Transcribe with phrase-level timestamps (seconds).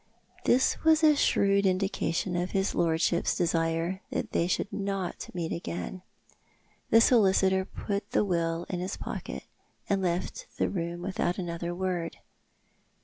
[0.45, 6.01] This was a shrewd indication of his lordship's desire that they should not meet again.
[6.89, 9.43] The solicitor put the will in his pocket,
[9.87, 12.17] and left the room without another word.